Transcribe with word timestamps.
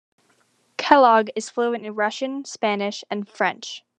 Kellogg 0.79 1.29
is 1.35 1.51
fluent 1.51 1.85
in 1.85 1.93
Russian, 1.93 2.43
Spanish, 2.43 3.03
and 3.11 3.29
French. 3.29 3.83